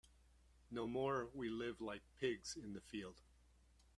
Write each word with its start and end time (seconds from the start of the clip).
No 0.71 0.87
more 0.87 1.29
we 1.35 1.47
live 1.51 1.79
like 1.79 2.01
pigs 2.19 2.55
in 2.55 2.73
the 2.73 2.81
field. 2.81 3.21